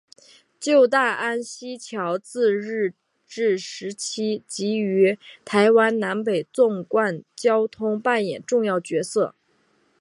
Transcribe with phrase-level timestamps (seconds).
[0.59, 2.95] 旧大安溪桥自日
[3.27, 9.35] 治时期即于台湾南北纵贯交通扮演重要角色。